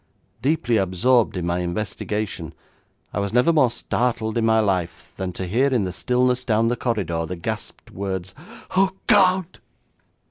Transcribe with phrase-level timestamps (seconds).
[0.41, 2.55] Deeply absorbed in my investigation,
[3.13, 6.69] I was never more startled in my life than to hear in the stillness down
[6.69, 8.33] the corridor the gasped words,
[8.71, 9.59] '_Oh, God!